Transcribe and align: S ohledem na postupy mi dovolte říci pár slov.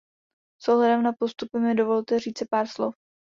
S 0.61 0.67
ohledem 0.69 1.03
na 1.03 1.13
postupy 1.13 1.59
mi 1.59 1.75
dovolte 1.75 2.19
říci 2.19 2.45
pár 2.51 2.67
slov. 2.67 2.95